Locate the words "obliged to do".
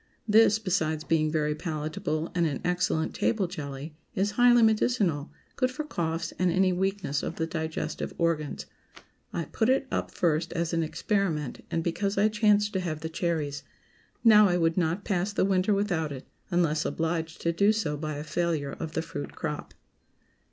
16.83-17.71